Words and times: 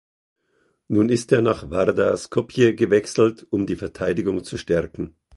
Nun 0.87 1.09
ist 1.09 1.31
er 1.31 1.43
nach 1.43 1.69
Vardar 1.69 2.17
Skopje 2.17 2.73
gewechselt, 2.73 3.45
um 3.51 3.67
die 3.67 3.75
Verteidigung 3.75 4.43
zu 4.43 4.57
stärken. 4.57 5.15